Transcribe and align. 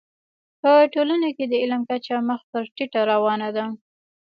په 0.61 0.71
ټولنه 0.93 1.27
کي 1.37 1.45
د 1.47 1.53
علم 1.63 1.81
کچه 1.89 2.15
مخ 2.29 2.41
پر 2.51 2.63
ټيټه 2.75 3.01
روانه 3.11 3.49
ده. 3.55 3.65